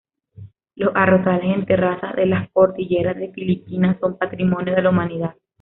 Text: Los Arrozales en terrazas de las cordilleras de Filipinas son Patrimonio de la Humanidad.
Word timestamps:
Los 0.73 0.95
Arrozales 0.95 1.53
en 1.55 1.67
terrazas 1.67 2.15
de 2.15 2.25
las 2.25 2.49
cordilleras 2.49 3.17
de 3.17 3.29
Filipinas 3.33 3.97
son 3.99 4.17
Patrimonio 4.17 4.73
de 4.73 4.81
la 4.81 4.89
Humanidad. 4.89 5.35